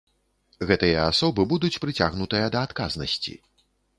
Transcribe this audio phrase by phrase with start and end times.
[0.71, 3.37] Гэтыя асобы будуць прыцягнутыя да адказнасці.